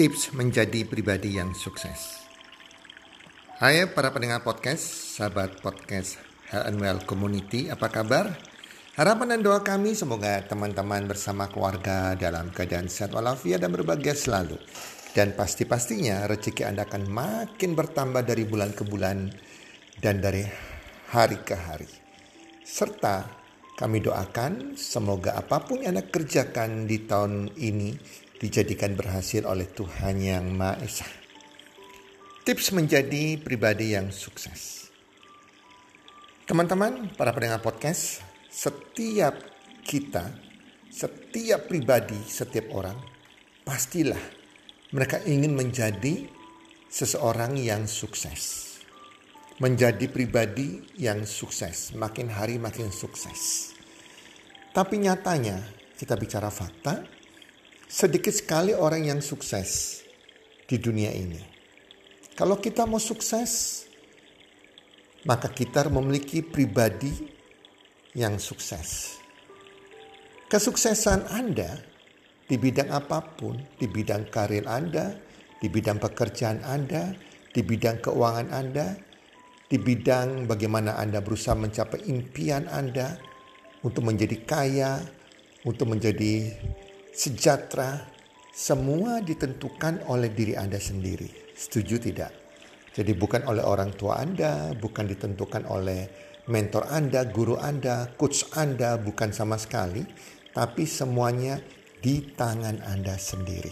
[0.00, 2.24] tips menjadi pribadi yang sukses.
[3.60, 4.80] Hai para pendengar podcast,
[5.12, 6.16] sahabat podcast
[6.48, 8.32] Health and Well Community, apa kabar?
[8.96, 14.56] Harapan dan doa kami semoga teman-teman bersama keluarga dalam keadaan sehat walafiat dan berbahagia selalu.
[15.12, 19.28] Dan pasti-pastinya rezeki Anda akan makin bertambah dari bulan ke bulan
[20.00, 20.48] dan dari
[21.12, 21.92] hari ke hari.
[22.64, 23.28] Serta
[23.76, 28.00] kami doakan semoga apa pun yang Anda kerjakan di tahun ini
[28.40, 31.08] dijadikan berhasil oleh Tuhan Yang Maha Esa.
[32.40, 34.88] Tips menjadi pribadi yang sukses.
[36.48, 39.36] Teman-teman, para pendengar podcast, setiap
[39.84, 40.32] kita,
[40.88, 42.96] setiap pribadi, setiap orang,
[43.62, 44.18] pastilah
[44.90, 46.26] mereka ingin menjadi
[46.90, 48.66] seseorang yang sukses.
[49.60, 53.70] Menjadi pribadi yang sukses, makin hari makin sukses.
[54.72, 55.60] Tapi nyatanya,
[56.00, 57.19] kita bicara fakta,
[57.90, 59.98] sedikit sekali orang yang sukses
[60.70, 61.42] di dunia ini.
[62.38, 63.82] Kalau kita mau sukses,
[65.26, 67.10] maka kita memiliki pribadi
[68.14, 69.18] yang sukses.
[70.46, 71.82] Kesuksesan Anda
[72.46, 75.18] di bidang apa pun, di bidang karir Anda,
[75.58, 77.10] di bidang pekerjaan Anda,
[77.50, 78.94] di bidang keuangan Anda,
[79.66, 83.18] di bidang bagaimana Anda berusaha mencapai impian Anda
[83.82, 85.02] untuk menjadi kaya,
[85.66, 86.54] untuk menjadi
[87.14, 88.06] sejahtera,
[88.50, 91.54] semua ditentukan oleh diri Anda sendiri.
[91.54, 92.32] Setuju tidak?
[92.90, 96.10] Jadi bukan oleh orang tua Anda, bukan ditentukan oleh
[96.50, 100.02] mentor Anda, guru Anda, coach Anda, bukan sama sekali.
[100.50, 101.62] Tapi semuanya
[102.02, 103.70] di tangan Anda sendiri.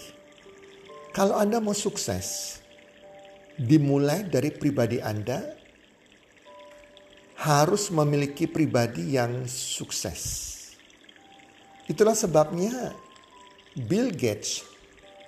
[1.10, 2.60] Kalau Anda mau sukses,
[3.58, 5.58] dimulai dari pribadi Anda
[7.42, 10.46] harus memiliki pribadi yang sukses.
[11.90, 12.94] Itulah sebabnya
[13.78, 14.66] Bill Gates,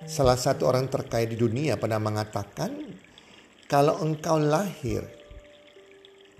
[0.03, 2.83] salah satu orang terkaya di dunia pernah mengatakan,
[3.71, 5.07] kalau engkau lahir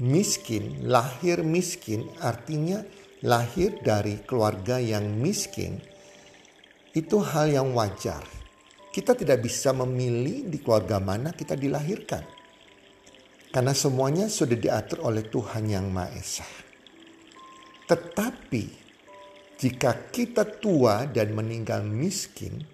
[0.03, 2.83] miskin, lahir miskin artinya
[3.23, 5.79] lahir dari keluarga yang miskin,
[6.91, 8.27] itu hal yang wajar.
[8.91, 12.27] Kita tidak bisa memilih di keluarga mana kita dilahirkan.
[13.55, 16.47] Karena semuanya sudah diatur oleh Tuhan Yang Maha Esa.
[17.87, 18.80] Tetapi
[19.61, 22.65] jika kita tua dan meninggal miskin,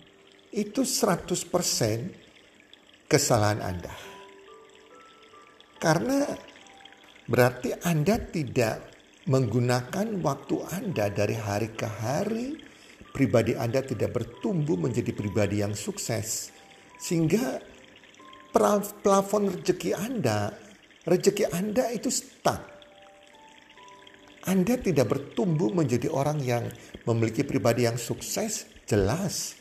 [0.56, 3.92] itu 100% kesalahan Anda.
[5.84, 6.24] Karena
[7.28, 8.88] berarti Anda tidak
[9.28, 12.56] menggunakan waktu Anda dari hari ke hari,
[13.12, 16.56] pribadi Anda tidak bertumbuh menjadi pribadi yang sukses.
[16.96, 17.60] Sehingga
[19.04, 20.56] plafon rezeki Anda,
[21.04, 22.77] rezeki Anda itu stuck
[24.48, 26.72] anda tidak bertumbuh menjadi orang yang
[27.04, 29.60] memiliki pribadi yang sukses, jelas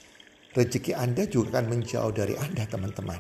[0.54, 3.18] rezeki Anda juga akan menjauh dari Anda, teman-teman.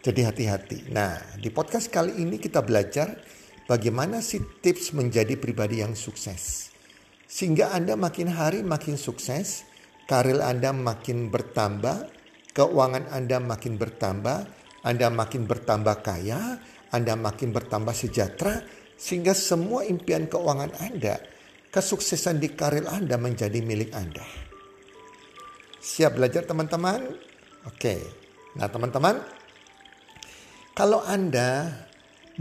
[0.00, 0.78] Jadi hati-hati.
[0.88, 3.20] Nah, di podcast kali ini kita belajar
[3.68, 6.72] bagaimana sih tips menjadi pribadi yang sukses.
[7.28, 9.68] Sehingga Anda makin hari makin sukses,
[10.08, 12.08] karir Anda makin bertambah,
[12.56, 14.38] keuangan Anda makin bertambah,
[14.88, 16.56] Anda makin bertambah kaya,
[16.88, 18.64] Anda makin bertambah sejahtera,
[18.98, 21.22] sehingga semua impian keuangan Anda,
[21.70, 24.26] kesuksesan di karir Anda menjadi milik Anda.
[25.78, 27.06] Siap belajar teman-teman?
[27.70, 28.02] Oke.
[28.58, 29.22] Nah teman-teman,
[30.74, 31.70] kalau Anda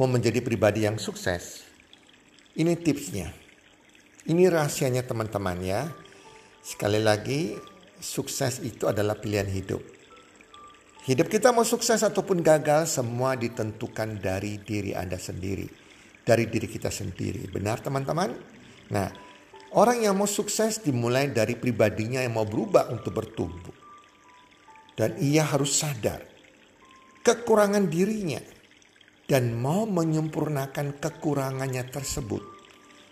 [0.01, 1.61] mau menjadi pribadi yang sukses,
[2.57, 3.29] ini tipsnya.
[4.27, 5.93] Ini rahasianya teman-teman ya.
[6.65, 7.53] Sekali lagi,
[8.01, 9.79] sukses itu adalah pilihan hidup.
[11.07, 15.86] Hidup kita mau sukses ataupun gagal, semua ditentukan dari diri Anda sendiri
[16.27, 17.47] dari diri kita sendiri.
[17.47, 18.35] Benar teman-teman?
[18.91, 19.07] Nah,
[19.79, 23.75] orang yang mau sukses dimulai dari pribadinya yang mau berubah untuk bertumbuh.
[24.97, 26.19] Dan ia harus sadar
[27.23, 28.41] kekurangan dirinya
[29.27, 32.43] dan mau menyempurnakan kekurangannya tersebut.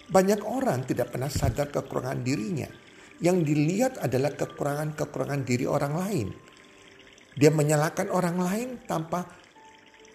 [0.07, 2.67] Banyak orang tidak pernah sadar kekurangan dirinya.
[3.15, 6.27] Yang dilihat adalah kekurangan-kekurangan diri orang lain.
[7.35, 9.23] Dia menyalahkan orang lain tanpa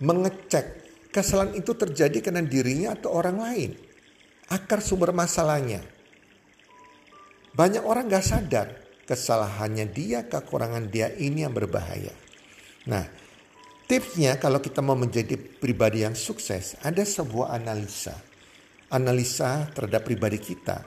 [0.05, 3.71] mengecek Kesalahan itu terjadi karena dirinya atau orang lain.
[4.47, 5.83] Akar sumber masalahnya.
[7.51, 8.69] Banyak orang gak sadar
[9.11, 12.15] kesalahannya dia, kekurangan dia ini yang berbahaya.
[12.87, 13.03] Nah,
[13.91, 18.15] tipsnya kalau kita mau menjadi pribadi yang sukses, ada sebuah analisa.
[18.95, 20.87] Analisa terhadap pribadi kita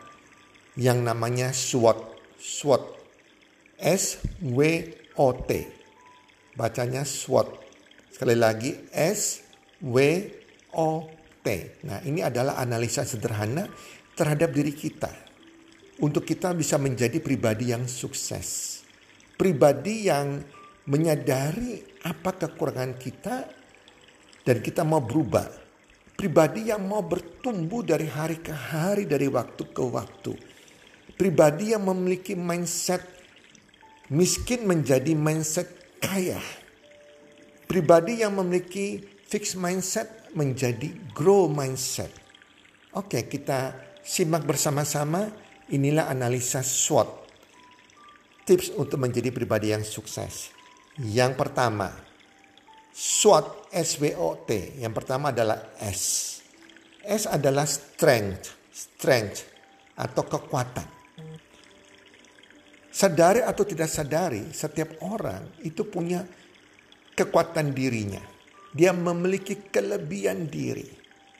[0.79, 1.99] yang namanya SWOT.
[2.39, 2.83] SWOT.
[3.83, 5.49] S-W-O-T.
[6.55, 7.59] Bacanya SWOT.
[8.15, 9.42] Sekali lagi S
[9.83, 11.47] WOT.
[11.83, 13.67] Nah, ini adalah analisa sederhana
[14.15, 15.11] terhadap diri kita
[15.99, 18.79] untuk kita bisa menjadi pribadi yang sukses.
[19.35, 20.39] Pribadi yang
[20.87, 23.35] menyadari apa kekurangan kita
[24.47, 25.61] dan kita mau berubah.
[26.13, 30.33] Pribadi yang mau bertumbuh dari hari ke hari, dari waktu ke waktu.
[31.19, 33.01] Pribadi yang memiliki mindset
[34.13, 35.67] miskin menjadi mindset
[35.99, 36.39] kaya.
[37.65, 42.13] Pribadi yang memiliki fixed mindset menjadi grow mindset.
[42.93, 43.73] Oke, kita
[44.05, 45.25] simak bersama-sama.
[45.73, 47.25] Inilah analisa SWOT.
[48.45, 50.53] Tips untuk menjadi pribadi yang sukses.
[51.01, 51.89] Yang pertama,
[52.93, 54.77] SWOT, S-W-O-T.
[54.77, 56.37] Yang pertama adalah S.
[57.01, 59.49] S adalah strength, strength
[59.97, 60.85] atau kekuatan.
[62.93, 66.21] Sadari atau tidak sadari, setiap orang itu punya
[67.17, 68.32] kekuatan dirinya.
[68.73, 70.85] Dia memiliki kelebihan diri.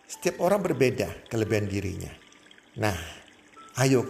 [0.06, 2.14] Setiap orang berbeda kelebihan dirinya.
[2.78, 2.98] Nah,
[3.82, 4.06] ayo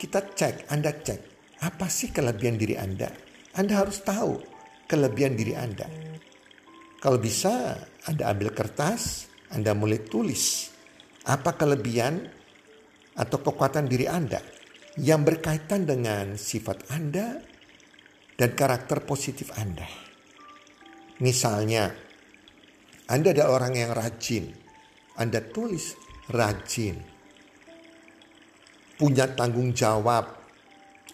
[0.00, 1.20] kita cek, Anda cek.
[1.62, 3.12] Apa sih kelebihan diri Anda?
[3.52, 4.40] Anda harus tahu
[4.88, 5.84] kelebihan diri Anda.
[6.98, 7.76] Kalau bisa,
[8.08, 10.72] Anda ambil kertas, Anda mulai tulis
[11.22, 12.26] apa kelebihan
[13.14, 14.42] atau kekuatan diri Anda
[14.98, 17.38] yang berkaitan dengan sifat Anda
[18.34, 19.86] dan karakter positif Anda.
[21.22, 21.94] Misalnya,
[23.10, 24.52] Anda adalah orang yang rajin.
[25.18, 25.98] Anda tulis
[26.30, 27.00] rajin.
[28.98, 30.38] Punya tanggung jawab.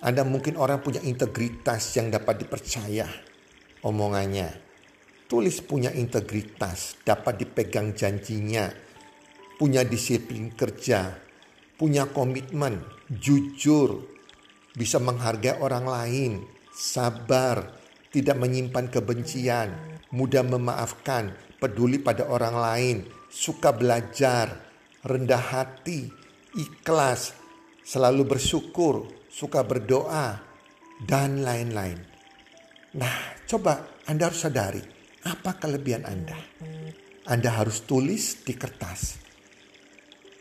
[0.04, 3.28] Anda mungkin orang punya integritas yang dapat dipercaya
[3.82, 4.66] omongannya.
[5.28, 8.72] Tulis punya integritas, dapat dipegang janjinya,
[9.60, 11.12] punya disiplin kerja,
[11.76, 12.80] punya komitmen,
[13.12, 14.08] jujur,
[14.72, 16.32] bisa menghargai orang lain,
[16.72, 17.76] sabar,
[18.08, 19.68] tidak menyimpan kebencian,
[20.16, 22.96] mudah memaafkan, peduli pada orang lain,
[23.28, 24.54] suka belajar,
[25.04, 26.08] rendah hati,
[26.54, 27.34] ikhlas,
[27.82, 30.38] selalu bersyukur, suka berdoa,
[31.02, 31.98] dan lain-lain.
[32.98, 34.82] Nah, coba Anda harus sadari
[35.26, 36.38] apa kelebihan Anda.
[37.28, 39.20] Anda harus tulis di kertas.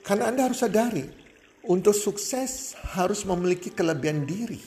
[0.06, 1.04] Karena Anda harus sadari
[1.68, 4.62] untuk sukses harus memiliki kelebihan diri.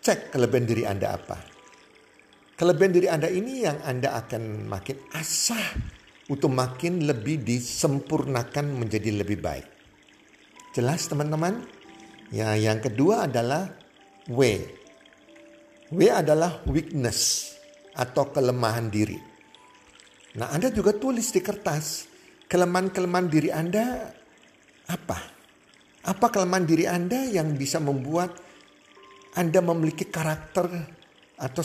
[0.00, 1.57] Cek kelebihan diri Anda apa.
[2.58, 5.78] Kelebihan diri Anda ini yang Anda akan makin asah
[6.26, 9.66] untuk makin lebih disempurnakan menjadi lebih baik.
[10.74, 11.62] Jelas teman-teman?
[12.34, 13.70] Ya, yang kedua adalah
[14.26, 14.42] W.
[15.94, 17.54] W adalah weakness
[17.94, 19.22] atau kelemahan diri.
[20.34, 22.10] Nah, Anda juga tulis di kertas
[22.50, 24.02] kelemahan-kelemahan diri Anda
[24.90, 25.18] apa?
[26.10, 28.34] Apa kelemahan diri Anda yang bisa membuat
[29.38, 30.66] Anda memiliki karakter
[31.38, 31.62] atau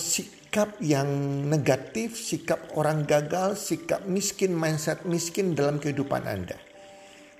[0.53, 1.09] sikap yang
[1.49, 6.53] negatif, sikap orang gagal, sikap miskin, mindset miskin dalam kehidupan Anda.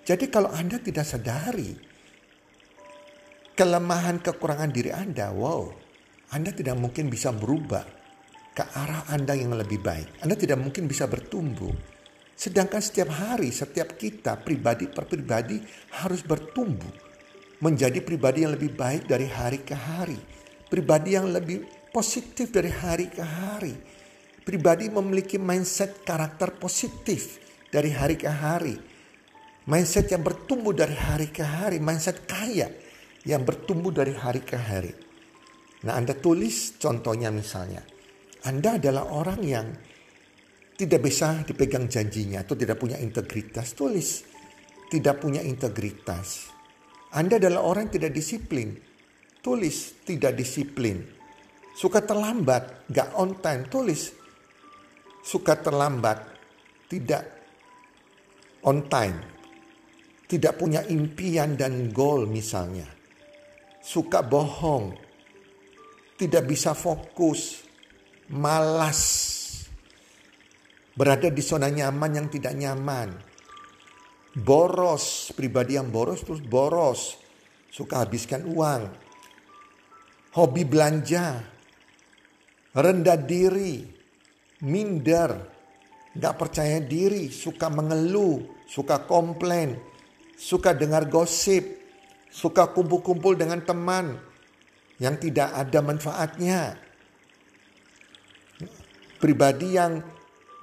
[0.02, 1.78] Jadi kalau Anda tidak sadari
[3.54, 5.70] kelemahan kekurangan diri Anda, wow,
[6.34, 7.86] Anda tidak mungkin bisa berubah
[8.58, 10.26] ke arah Anda yang lebih baik.
[10.26, 11.70] Anda tidak mungkin bisa bertumbuh.
[12.34, 15.62] Sedangkan setiap hari, setiap kita pribadi per pribadi
[16.02, 16.90] harus bertumbuh
[17.62, 20.18] menjadi pribadi yang lebih baik dari hari ke hari.
[20.66, 23.78] Pribadi yang lebih positif dari hari ke hari.
[24.44, 27.38] Pribadi memiliki mindset karakter positif
[27.70, 28.76] dari hari ke hari.
[29.70, 31.78] Mindset yang bertumbuh dari hari ke hari.
[31.80, 32.68] Mindset kaya
[33.24, 34.92] yang bertumbuh dari hari ke hari.
[35.86, 37.86] Nah Anda tulis contohnya misalnya.
[38.44, 39.68] Anda adalah orang yang
[40.76, 44.26] tidak bisa dipegang janjinya atau tidak punya integritas, tulis
[44.92, 46.50] tidak punya integritas.
[47.14, 48.74] Anda adalah orang yang tidak disiplin,
[49.40, 51.13] tulis tidak disiplin.
[51.74, 54.14] Suka terlambat, gak on time, tulis
[55.24, 56.20] suka terlambat,
[56.92, 57.24] tidak
[58.68, 59.18] on time,
[60.28, 62.86] tidak punya impian dan goal misalnya,
[63.80, 64.94] suka bohong,
[66.20, 67.64] tidak bisa fokus,
[68.30, 69.32] malas,
[70.94, 73.18] Berada di zona nyaman yang tidak nyaman.
[74.38, 77.18] Boros, pribadi yang boros terus boros.
[77.74, 78.94] Suka habiskan uang.
[80.38, 81.53] Hobi belanja.
[82.74, 83.86] Rendah diri.
[84.66, 85.32] Minder.
[86.14, 87.30] Gak percaya diri.
[87.30, 88.66] Suka mengeluh.
[88.66, 89.78] Suka komplain.
[90.38, 91.80] Suka dengar gosip.
[92.34, 94.18] Suka kumpul-kumpul dengan teman
[94.98, 96.78] yang tidak ada manfaatnya.
[99.22, 100.04] Pribadi yang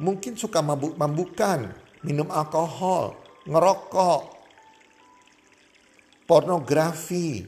[0.00, 1.68] mungkin suka mabuk-mabukan,
[2.04, 4.22] minum alkohol, ngerokok,
[6.24, 7.44] pornografi,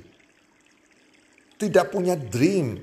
[1.56, 2.80] tidak punya dream,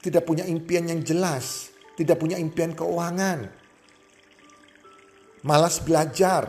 [0.00, 3.48] tidak punya impian yang jelas, tidak punya impian keuangan,
[5.44, 6.48] malas belajar,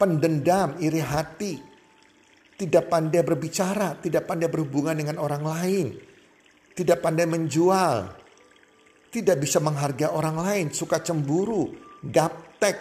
[0.00, 1.60] pendendam, iri hati,
[2.56, 5.86] tidak pandai berbicara, tidak pandai berhubungan dengan orang lain,
[6.72, 8.08] tidak pandai menjual,
[9.12, 12.76] tidak bisa menghargai orang lain, suka cemburu, gaptek,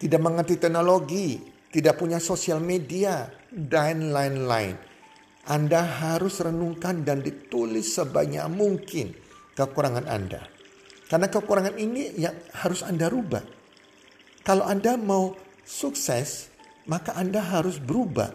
[0.00, 4.91] tidak mengerti teknologi, tidak punya sosial media, dan lain-lain.
[5.42, 9.10] Anda harus renungkan dan ditulis sebanyak mungkin
[9.58, 10.46] kekurangan Anda.
[11.10, 13.42] Karena kekurangan ini yang harus Anda rubah.
[14.46, 15.34] Kalau Anda mau
[15.66, 16.48] sukses,
[16.86, 18.30] maka Anda harus berubah.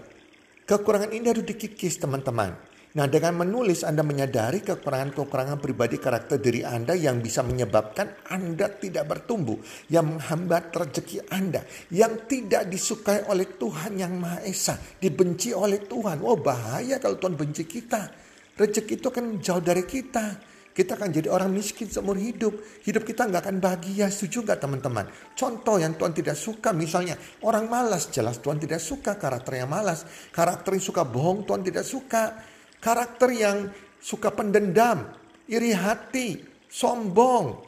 [0.68, 2.67] Kekurangan ini harus dikikis teman-teman.
[2.98, 9.06] Nah dengan menulis Anda menyadari kekurangan-kekurangan pribadi karakter diri Anda yang bisa menyebabkan Anda tidak
[9.06, 9.62] bertumbuh.
[9.94, 11.62] Yang menghambat rezeki Anda.
[11.94, 14.82] Yang tidak disukai oleh Tuhan yang Maha Esa.
[14.98, 16.26] Dibenci oleh Tuhan.
[16.26, 18.10] Oh bahaya kalau Tuhan benci kita.
[18.58, 20.58] Rezeki itu kan jauh dari kita.
[20.74, 22.82] Kita akan jadi orang miskin seumur hidup.
[22.82, 24.10] Hidup kita nggak akan bahagia.
[24.10, 25.06] Setuju nggak teman-teman?
[25.38, 27.14] Contoh yang Tuhan tidak suka misalnya.
[27.46, 28.10] Orang malas.
[28.10, 30.02] Jelas Tuhan tidak suka karakternya malas.
[30.34, 35.10] Karakter yang suka bohong Tuhan tidak suka Karakter yang suka pendendam,
[35.50, 36.38] iri hati,
[36.70, 37.66] sombong.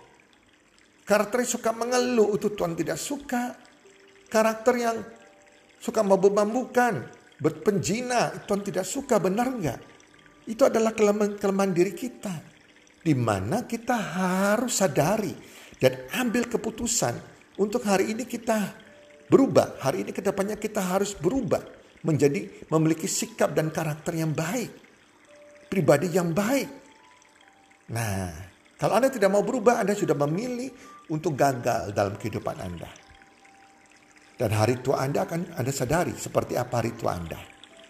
[1.01, 3.57] Karakter yang suka mengeluh itu Tuhan tidak suka.
[4.29, 4.97] Karakter yang
[5.81, 7.09] suka mabuk-mabukan,
[7.41, 9.81] berpenjina, Tuhan tidak suka, benar enggak?
[10.45, 12.45] Itu adalah kelemahan-kelemahan diri kita.
[12.99, 15.33] Di mana kita harus sadari
[15.81, 17.15] dan ambil keputusan
[17.57, 18.75] untuk hari ini kita
[19.31, 19.81] berubah.
[19.81, 21.63] Hari ini ke depannya kita harus berubah
[22.05, 24.88] menjadi memiliki sikap dan karakter yang baik
[25.69, 26.69] pribadi yang baik.
[27.93, 28.33] Nah,
[28.75, 30.73] kalau Anda tidak mau berubah, Anda sudah memilih
[31.13, 32.89] untuk gagal dalam kehidupan Anda.
[34.39, 37.39] Dan hari tua Anda akan Anda sadari seperti apa hari tua Anda.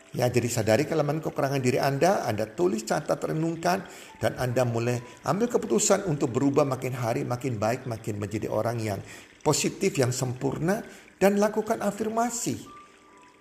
[0.09, 3.85] Ya, jadi sadari kelemahan kekurangan diri Anda, Anda tulis, catat, renungkan,
[4.17, 8.97] dan Anda mulai ambil keputusan untuk berubah makin hari, makin baik, makin menjadi orang yang
[9.45, 10.81] positif, yang sempurna,
[11.21, 12.57] dan lakukan afirmasi.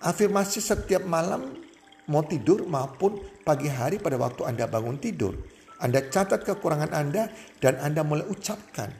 [0.04, 1.56] Afirmasi setiap malam
[2.08, 5.36] mau tidur maupun pagi hari pada waktu Anda bangun tidur.
[5.78, 7.30] Anda catat kekurangan Anda
[7.62, 8.90] dan Anda mulai ucapkan.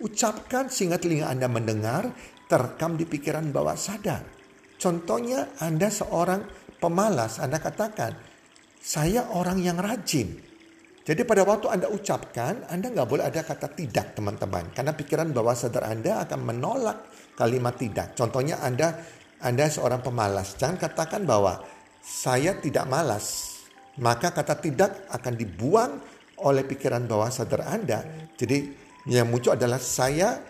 [0.00, 2.08] Ucapkan sehingga telinga Anda mendengar,
[2.48, 4.24] terekam di pikiran bawah sadar.
[4.80, 6.40] Contohnya Anda seorang
[6.80, 8.16] pemalas, Anda katakan,
[8.80, 10.40] saya orang yang rajin.
[11.04, 14.72] Jadi pada waktu Anda ucapkan, Anda nggak boleh ada kata tidak teman-teman.
[14.72, 16.98] Karena pikiran bawah sadar Anda akan menolak
[17.36, 18.16] kalimat tidak.
[18.16, 18.96] Contohnya Anda
[19.40, 20.56] Anda seorang pemalas.
[20.56, 21.60] Jangan katakan bahwa
[22.00, 23.60] saya tidak malas,
[24.00, 25.92] maka kata tidak akan dibuang
[26.40, 28.04] oleh pikiran bawah sadar Anda.
[28.36, 28.58] Jadi
[29.08, 30.40] yang muncul adalah saya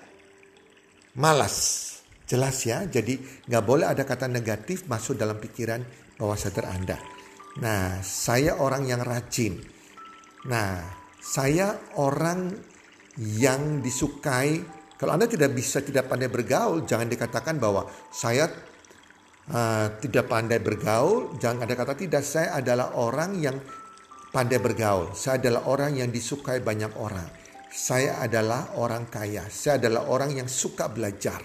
[1.18, 1.88] malas.
[2.30, 3.18] Jelas ya, jadi
[3.50, 5.82] nggak boleh ada kata negatif masuk dalam pikiran
[6.14, 6.94] bawah sadar Anda.
[7.58, 9.58] Nah, saya orang yang rajin.
[10.46, 10.78] Nah,
[11.18, 12.54] saya orang
[13.18, 14.62] yang disukai.
[14.94, 18.46] Kalau Anda tidak bisa, tidak pandai bergaul, jangan dikatakan bahwa saya
[19.48, 22.20] uh, tidak pandai bergaul, jangan ada kata tidak.
[22.20, 23.56] Saya adalah orang yang
[24.28, 25.16] pandai bergaul.
[25.16, 27.26] Saya adalah orang yang disukai banyak orang.
[27.70, 29.46] Saya adalah orang kaya.
[29.46, 31.38] Saya adalah orang yang suka belajar.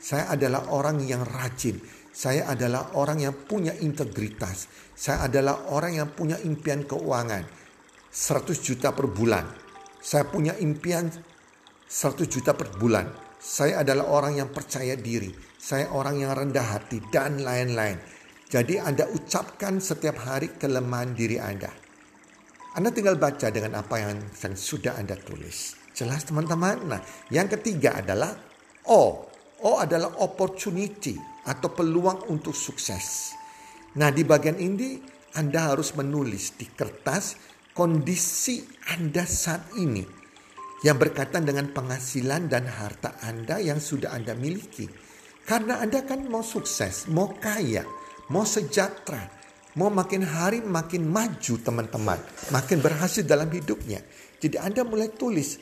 [0.00, 1.76] Saya adalah orang yang rajin.
[2.16, 4.72] Saya adalah orang yang punya integritas.
[4.96, 7.44] Saya adalah orang yang punya impian keuangan.
[8.08, 9.44] 100 juta per bulan.
[10.00, 11.12] Saya punya impian
[11.84, 13.25] 100 juta per bulan.
[13.46, 17.98] Saya adalah orang yang percaya diri saya orang yang rendah hati, dan lain-lain.
[18.46, 21.74] Jadi Anda ucapkan setiap hari kelemahan diri Anda.
[22.78, 24.22] Anda tinggal baca dengan apa yang
[24.54, 25.74] sudah Anda tulis.
[25.90, 26.86] Jelas teman-teman?
[26.86, 27.02] Nah
[27.34, 28.30] yang ketiga adalah
[28.86, 29.26] O.
[29.66, 31.18] O adalah opportunity
[31.50, 33.34] atau peluang untuk sukses.
[33.98, 35.02] Nah di bagian ini
[35.34, 37.34] Anda harus menulis di kertas
[37.74, 38.62] kondisi
[38.94, 40.25] Anda saat ini
[40.84, 44.84] yang berkaitan dengan penghasilan dan harta Anda yang sudah Anda miliki.
[45.46, 47.86] Karena Anda kan mau sukses, mau kaya,
[48.28, 49.30] mau sejahtera,
[49.78, 52.18] mau makin hari makin maju teman-teman,
[52.50, 54.02] makin berhasil dalam hidupnya.
[54.42, 55.56] Jadi Anda mulai tulis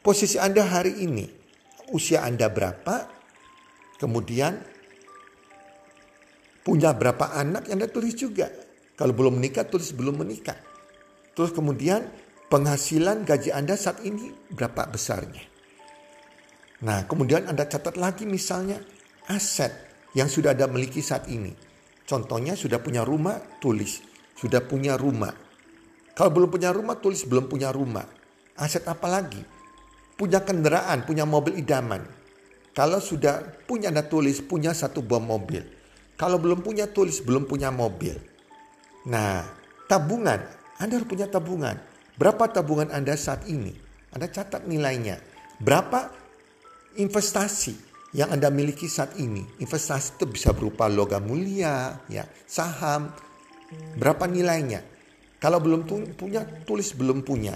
[0.00, 1.28] posisi Anda hari ini,
[1.92, 3.06] usia Anda berapa,
[4.00, 4.58] kemudian
[6.66, 8.50] punya berapa anak yang Anda tulis juga.
[8.96, 10.56] Kalau belum menikah, tulis belum menikah.
[11.36, 12.08] Terus kemudian
[12.46, 15.42] penghasilan gaji Anda saat ini berapa besarnya.
[16.86, 18.78] Nah, kemudian Anda catat lagi misalnya
[19.26, 19.72] aset
[20.12, 21.52] yang sudah Anda miliki saat ini.
[22.06, 23.98] Contohnya sudah punya rumah, tulis.
[24.36, 25.32] Sudah punya rumah.
[26.14, 28.06] Kalau belum punya rumah, tulis belum punya rumah.
[28.56, 29.42] Aset apa lagi?
[30.16, 32.04] Punya kendaraan, punya mobil idaman.
[32.76, 35.64] Kalau sudah punya Anda tulis, punya satu buah mobil.
[36.16, 38.16] Kalau belum punya, tulis belum punya mobil.
[39.08, 39.44] Nah,
[39.88, 40.40] tabungan.
[40.76, 41.95] Anda harus punya tabungan.
[42.16, 43.76] Berapa tabungan Anda saat ini?
[44.12, 45.20] Anda catat nilainya.
[45.60, 46.08] Berapa
[46.96, 47.76] investasi
[48.16, 49.44] yang Anda miliki saat ini.
[49.60, 53.12] Investasi itu bisa berupa logam mulia, ya, saham.
[54.00, 54.80] Berapa nilainya?
[55.36, 55.84] Kalau belum
[56.16, 57.52] punya, tulis belum punya.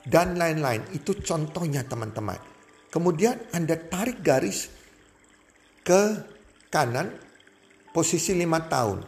[0.00, 0.80] dan lain-lain.
[0.96, 2.40] Itu contohnya teman-teman.
[2.88, 4.72] Kemudian Anda tarik garis
[5.84, 6.24] ke
[6.72, 7.12] kanan
[7.92, 9.04] posisi lima tahun.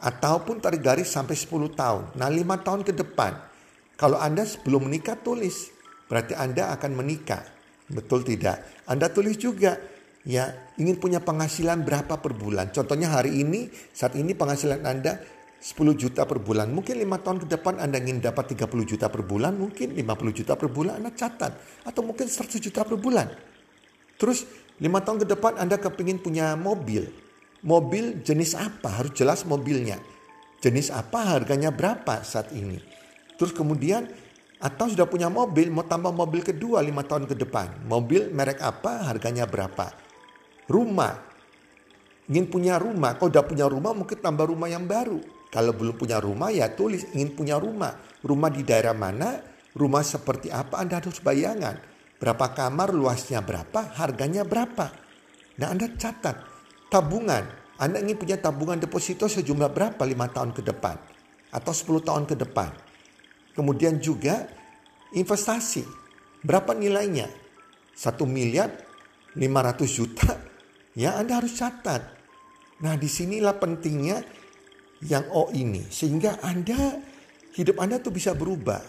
[0.00, 2.16] Ataupun tarik garis sampai 10 tahun.
[2.16, 3.53] Nah lima tahun ke depan.
[3.94, 5.70] Kalau Anda sebelum menikah tulis.
[6.10, 7.42] Berarti Anda akan menikah.
[7.88, 8.84] Betul tidak?
[8.88, 9.76] Anda tulis juga
[10.24, 10.48] ya
[10.80, 12.72] ingin punya penghasilan berapa per bulan.
[12.72, 15.20] Contohnya hari ini, saat ini penghasilan Anda
[15.64, 16.72] 10 juta per bulan.
[16.72, 20.52] Mungkin lima tahun ke depan Anda ingin dapat 30 juta per bulan, mungkin 50 juta
[20.60, 21.52] per bulan Anda catat.
[21.88, 23.32] Atau mungkin 100 juta per bulan.
[24.20, 24.44] Terus
[24.80, 27.08] lima tahun ke depan Anda kepingin punya mobil.
[27.64, 29.00] Mobil jenis apa?
[29.00, 29.96] Harus jelas mobilnya.
[30.60, 32.93] Jenis apa, harganya berapa saat ini.
[33.34, 34.06] Terus kemudian
[34.58, 37.84] atau sudah punya mobil, mau tambah mobil kedua lima tahun ke depan.
[37.84, 39.92] Mobil merek apa, harganya berapa.
[40.70, 41.12] Rumah,
[42.32, 43.18] ingin punya rumah.
[43.20, 45.20] Kalau udah punya rumah mungkin tambah rumah yang baru
[45.54, 47.94] kalau belum punya rumah ya tulis ingin punya rumah.
[48.26, 49.38] Rumah di daerah mana?
[49.70, 50.82] Rumah seperti apa?
[50.82, 51.78] Anda harus bayangan.
[52.18, 54.90] Berapa kamar, luasnya berapa, harganya berapa.
[55.62, 56.42] Nah Anda catat.
[56.90, 57.46] Tabungan.
[57.78, 60.98] Anda ingin punya tabungan deposito sejumlah berapa lima tahun ke depan.
[61.54, 62.74] Atau 10 tahun ke depan.
[63.54, 64.50] Kemudian juga
[65.14, 65.86] investasi.
[66.42, 67.30] Berapa nilainya?
[67.94, 68.70] Satu miliar
[69.38, 70.30] 500 juta.
[70.94, 72.02] Ya Anda harus catat.
[72.82, 74.22] Nah di sinilah pentingnya
[75.06, 75.86] yang O ini.
[75.88, 76.98] Sehingga Anda,
[77.54, 78.82] hidup Anda tuh bisa berubah.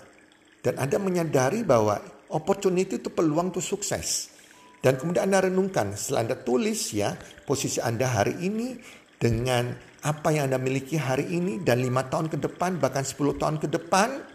[0.66, 2.02] Dan Anda menyadari bahwa
[2.34, 4.34] opportunity itu peluang tuh sukses.
[4.82, 8.78] Dan kemudian Anda renungkan, setelah Anda tulis ya, posisi Anda hari ini
[9.18, 9.74] dengan
[10.06, 13.68] apa yang Anda miliki hari ini dan lima tahun ke depan, bahkan 10 tahun ke
[13.70, 14.35] depan.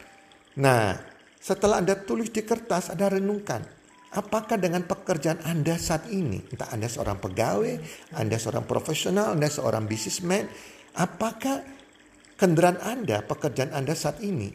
[0.60, 0.92] Nah,
[1.40, 3.64] setelah Anda tulis di kertas, Anda renungkan,
[4.12, 7.74] apakah dengan pekerjaan Anda saat ini, entah Anda seorang pegawai,
[8.20, 10.44] Anda seorang profesional, Anda seorang businessman,
[10.96, 11.62] Apakah
[12.34, 14.50] kendaraan Anda, pekerjaan Anda saat ini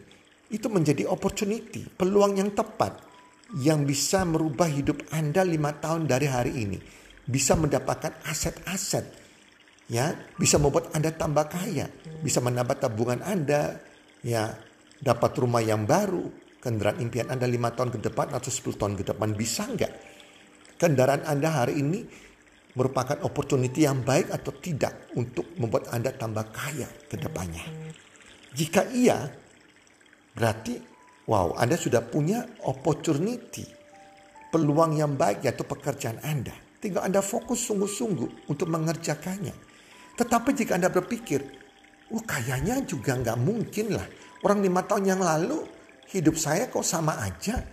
[0.52, 3.02] itu menjadi opportunity, peluang yang tepat
[3.62, 6.80] yang bisa merubah hidup Anda lima tahun dari hari ini.
[7.26, 9.06] Bisa mendapatkan aset-aset,
[9.90, 11.90] ya, bisa membuat Anda tambah kaya,
[12.22, 13.82] bisa menambah tabungan Anda,
[14.22, 14.54] ya,
[15.02, 16.28] dapat rumah yang baru,
[16.60, 19.94] kendaraan impian Anda lima tahun ke depan atau 10 tahun ke depan bisa nggak?
[20.76, 22.00] Kendaraan Anda hari ini
[22.76, 27.64] merupakan opportunity yang baik atau tidak untuk membuat Anda tambah kaya ke depannya.
[28.52, 29.32] Jika iya,
[30.36, 30.76] berarti
[31.28, 33.64] wow, Anda sudah punya opportunity,
[34.52, 36.54] peluang yang baik yaitu pekerjaan Anda.
[36.80, 39.56] Tinggal Anda fokus sungguh-sungguh untuk mengerjakannya.
[40.16, 41.42] Tetapi jika Anda berpikir,
[42.12, 44.08] oh kayaknya juga nggak mungkin lah.
[44.46, 45.66] Orang lima tahun yang lalu
[46.14, 47.66] hidup saya kok sama aja.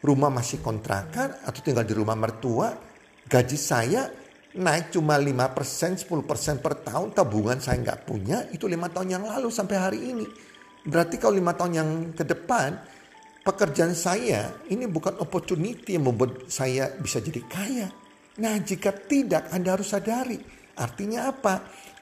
[0.00, 2.72] Rumah masih kontrakan atau tinggal di rumah mertua.
[3.28, 4.08] Gaji saya
[4.56, 9.52] naik cuma 5%, 10% per tahun, tabungan saya nggak punya, itu lima tahun yang lalu
[9.52, 10.24] sampai hari ini.
[10.84, 12.72] Berarti kalau lima tahun yang ke depan,
[13.44, 17.88] pekerjaan saya ini bukan opportunity yang membuat saya bisa jadi kaya.
[18.40, 20.40] Nah jika tidak, Anda harus sadari.
[20.80, 21.54] Artinya apa?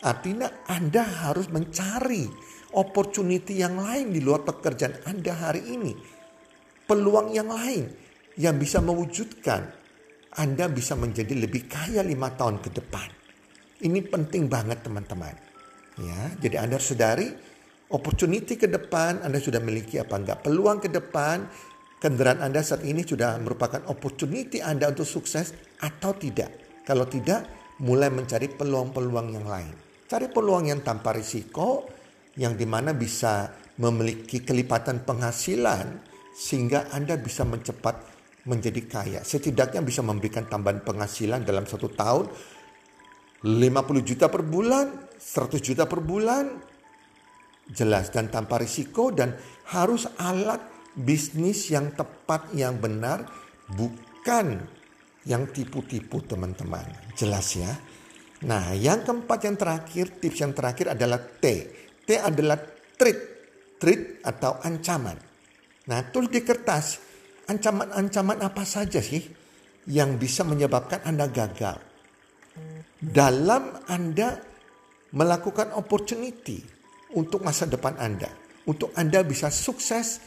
[0.03, 5.93] Artinya Anda harus mencari opportunity yang lain di luar pekerjaan Anda hari ini.
[6.89, 7.89] Peluang yang lain
[8.37, 9.83] yang bisa mewujudkan
[10.33, 13.09] anda bisa menjadi lebih kaya lima tahun ke depan.
[13.85, 15.37] Ini penting banget teman-teman.
[16.01, 17.29] Ya, jadi Anda sadari
[17.93, 20.41] opportunity ke depan Anda sudah miliki apa enggak.
[20.41, 21.45] Peluang ke depan
[22.01, 25.53] kendaraan Anda saat ini sudah merupakan opportunity Anda untuk sukses
[25.85, 26.81] atau tidak.
[26.89, 27.45] Kalau tidak,
[27.85, 29.77] mulai mencari peluang-peluang yang lain.
[30.09, 31.85] Cari peluang yang tanpa risiko,
[32.37, 36.01] yang di mana bisa memiliki kelipatan penghasilan
[36.33, 38.13] sehingga Anda bisa mencepat
[38.49, 39.21] menjadi kaya.
[39.23, 42.27] Setidaknya bisa memberikan tambahan penghasilan dalam satu tahun
[43.43, 44.87] 50 juta per bulan,
[45.19, 46.47] 100 juta per bulan.
[47.73, 49.39] Jelas dan tanpa risiko dan
[49.71, 50.61] harus alat
[50.99, 53.25] bisnis yang tepat, yang benar,
[53.71, 54.61] bukan
[55.25, 56.85] yang tipu-tipu teman-teman.
[57.15, 57.71] Jelas ya.
[58.43, 61.71] Nah yang keempat yang terakhir, tips yang terakhir adalah T.
[62.03, 62.59] T adalah
[62.99, 63.19] treat,
[63.79, 65.17] treat atau ancaman.
[65.87, 66.99] Nah tulis di kertas,
[67.51, 69.23] ancaman-ancaman apa saja sih
[69.91, 71.77] yang bisa menyebabkan Anda gagal?
[73.03, 74.39] Dalam Anda
[75.13, 76.63] melakukan opportunity
[77.19, 78.31] untuk masa depan Anda.
[78.63, 80.23] Untuk Anda bisa sukses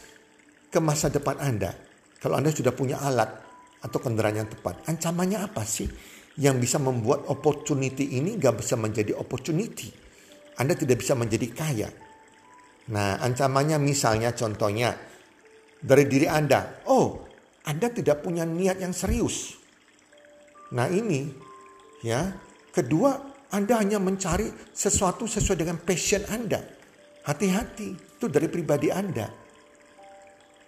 [0.68, 1.72] ke masa depan Anda.
[2.20, 3.32] Kalau Anda sudah punya alat
[3.80, 4.84] atau kendaraan yang tepat.
[4.84, 5.88] Ancamannya apa sih?
[6.36, 9.88] Yang bisa membuat opportunity ini gak bisa menjadi opportunity.
[10.56, 11.88] Anda tidak bisa menjadi kaya.
[12.92, 14.94] Nah ancamannya misalnya contohnya
[15.80, 16.86] dari diri Anda.
[16.88, 17.22] Oh,
[17.66, 19.56] Anda tidak punya niat yang serius.
[20.72, 21.30] Nah ini
[22.02, 22.44] ya.
[22.76, 23.16] Kedua,
[23.56, 26.60] Anda hanya mencari sesuatu sesuai dengan passion Anda.
[27.24, 27.88] Hati-hati,
[28.20, 29.32] itu dari pribadi Anda.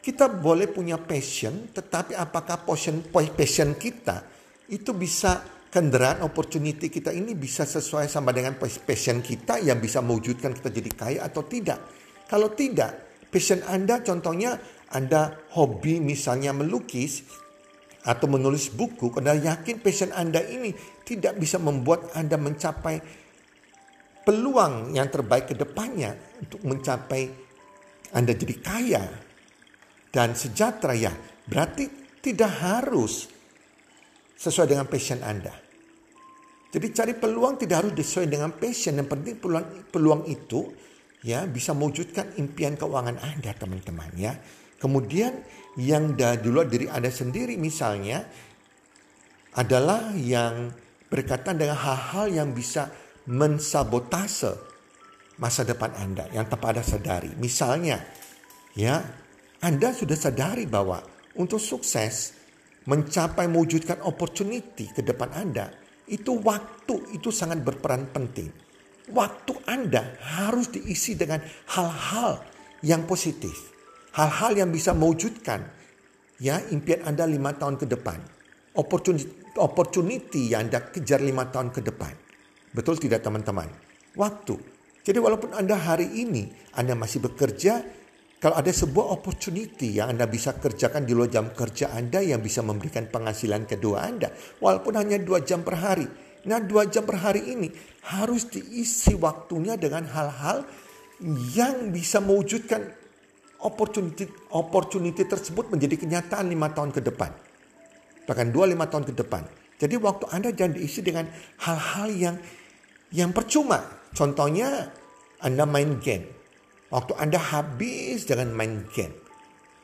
[0.01, 4.25] Kita boleh punya passion, tetapi apakah passion passion kita
[4.73, 10.57] itu bisa kendaraan opportunity kita ini bisa sesuai sama dengan passion kita yang bisa mewujudkan
[10.57, 11.79] kita jadi kaya atau tidak.
[12.29, 14.57] Kalau tidak, passion Anda contohnya
[14.93, 17.25] Anda hobi misalnya melukis
[18.09, 20.73] atau menulis buku, Anda yakin passion Anda ini
[21.05, 22.97] tidak bisa membuat Anda mencapai
[24.25, 27.23] peluang yang terbaik ke depannya untuk mencapai
[28.17, 29.05] Anda jadi kaya
[30.13, 31.13] dan sejahtera ya.
[31.49, 31.89] Berarti
[32.21, 33.38] tidak harus
[34.39, 35.51] sesuai dengan passion Anda.
[36.69, 38.95] Jadi cari peluang tidak harus sesuai dengan passion.
[38.95, 40.71] Yang penting peluang, peluang itu
[41.27, 44.39] ya bisa mewujudkan impian keuangan Anda teman-teman ya.
[44.79, 45.43] Kemudian
[45.75, 48.23] yang dah dulu diri Anda sendiri misalnya
[49.59, 50.71] adalah yang
[51.11, 52.95] berkaitan dengan hal-hal yang bisa
[53.27, 54.55] mensabotase
[55.43, 57.35] masa depan Anda yang tanpa Anda sadari.
[57.35, 58.07] Misalnya
[58.79, 59.03] ya
[59.59, 61.03] Anda sudah sadari bahwa
[61.35, 62.38] untuk sukses
[62.89, 65.69] mencapai mewujudkan opportunity ke depan Anda,
[66.09, 68.49] itu waktu itu sangat berperan penting.
[69.13, 71.45] Waktu Anda harus diisi dengan
[71.77, 72.41] hal-hal
[72.81, 73.77] yang positif.
[74.17, 75.69] Hal-hal yang bisa mewujudkan
[76.41, 78.19] ya impian Anda lima tahun ke depan.
[78.81, 79.29] Opportunity,
[79.61, 82.13] opportunity yang Anda kejar lima tahun ke depan.
[82.73, 83.69] Betul tidak teman-teman?
[84.17, 84.57] Waktu.
[85.05, 87.85] Jadi walaupun Anda hari ini Anda masih bekerja,
[88.39, 92.63] kalau ada sebuah opportunity yang Anda bisa kerjakan di luar jam kerja Anda yang bisa
[92.63, 94.31] memberikan penghasilan kedua Anda.
[94.63, 96.07] Walaupun hanya dua jam per hari.
[96.47, 97.67] Nah dua jam per hari ini
[98.15, 100.63] harus diisi waktunya dengan hal-hal
[101.51, 102.87] yang bisa mewujudkan
[103.67, 107.35] opportunity, opportunity tersebut menjadi kenyataan lima tahun ke depan.
[108.23, 109.51] Bahkan dua lima tahun ke depan.
[109.83, 111.27] Jadi waktu Anda jangan diisi dengan
[111.67, 112.37] hal-hal yang
[113.11, 113.83] yang percuma.
[114.15, 114.95] Contohnya
[115.43, 116.38] Anda main game
[116.89, 119.13] Waktu Anda habis dengan main game.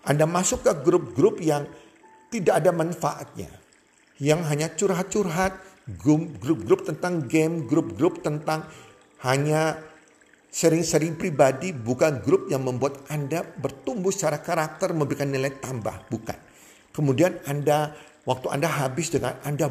[0.05, 1.69] Anda masuk ke grup-grup yang
[2.33, 3.53] tidak ada manfaatnya.
[4.21, 5.53] Yang hanya curhat-curhat,
[6.01, 8.65] grup-grup tentang game, grup-grup tentang
[9.25, 9.81] hanya
[10.55, 16.39] sering-sering pribadi, bukan grup yang membuat Anda bertumbuh secara karakter, memberikan nilai tambah, bukan.
[16.95, 17.91] Kemudian Anda,
[18.23, 19.69] waktu Anda habis dengan Anda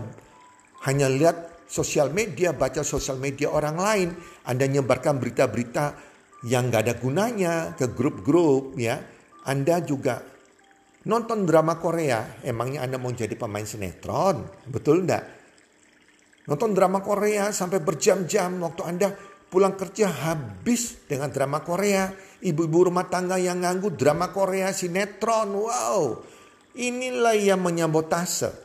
[0.84, 4.10] hanya lihat sosial media, baca sosial media orang lain,
[4.44, 6.13] Anda nyebarkan berita-berita
[6.44, 9.00] yang gak ada gunanya ke grup-grup ya.
[9.44, 10.24] Anda juga
[11.04, 14.68] nonton drama Korea, emangnya Anda mau jadi pemain sinetron?
[14.72, 15.24] Betul enggak?
[16.48, 19.08] Nonton drama Korea sampai berjam-jam waktu Anda
[19.48, 22.12] pulang kerja habis dengan drama Korea.
[22.44, 25.56] Ibu-ibu rumah tangga yang nganggu drama Korea sinetron.
[25.56, 26.20] Wow.
[26.76, 28.63] Inilah yang menyabotase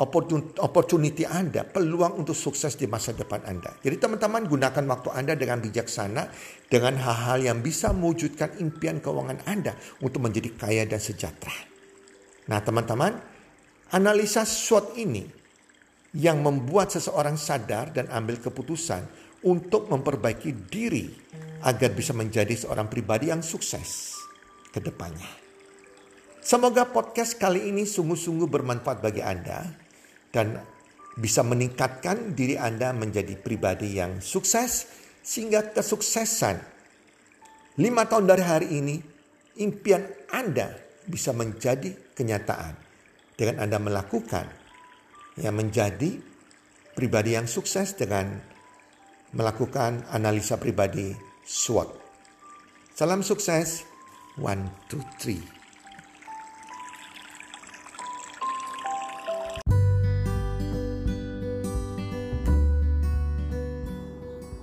[0.00, 3.76] opportunity Anda, peluang untuk sukses di masa depan Anda.
[3.84, 6.32] Jadi teman-teman gunakan waktu Anda dengan bijaksana,
[6.72, 11.52] dengan hal-hal yang bisa mewujudkan impian keuangan Anda untuk menjadi kaya dan sejahtera.
[12.48, 13.12] Nah teman-teman,
[13.92, 15.28] analisa SWOT ini
[16.16, 19.04] yang membuat seseorang sadar dan ambil keputusan
[19.44, 21.06] untuk memperbaiki diri
[21.60, 24.16] agar bisa menjadi seorang pribadi yang sukses
[24.72, 25.28] ke depannya.
[26.40, 29.89] Semoga podcast kali ini sungguh-sungguh bermanfaat bagi Anda
[30.30, 30.58] dan
[31.18, 34.86] bisa meningkatkan diri Anda menjadi pribadi yang sukses
[35.20, 36.56] sehingga kesuksesan
[37.76, 38.96] lima tahun dari hari ini
[39.60, 40.72] impian Anda
[41.04, 42.74] bisa menjadi kenyataan
[43.34, 44.46] dengan Anda melakukan
[45.40, 46.20] yang menjadi
[46.94, 48.38] pribadi yang sukses dengan
[49.32, 51.14] melakukan analisa pribadi
[51.46, 51.88] SWOT.
[52.94, 53.86] Salam sukses.
[54.38, 55.59] One, two, three.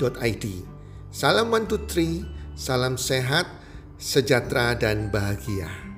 [0.00, 0.46] www.salam123.id.
[1.12, 3.44] Salam 123, salam sehat,
[4.00, 5.91] sejahtera dan bahagia.